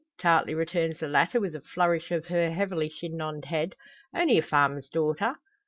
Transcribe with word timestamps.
tartly 0.19 0.55
returns 0.55 0.97
the 0.97 1.07
latter, 1.07 1.39
with 1.39 1.55
a 1.55 1.61
flourish 1.61 2.09
of 2.09 2.25
her 2.25 2.49
heavily 2.49 2.89
chignoned 2.89 3.45
head, 3.45 3.75
"only 4.15 4.39
a 4.39 4.41
farmer's 4.41 4.89
daughter." 4.89 5.35